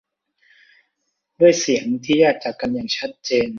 [1.39, 3.49] ด้วยเสียงที่แยกจากกันอย่างชัดเจน